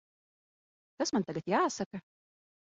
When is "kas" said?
1.01-1.13